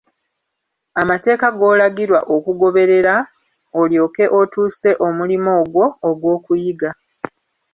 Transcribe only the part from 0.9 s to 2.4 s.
Amateeka g'olagirwa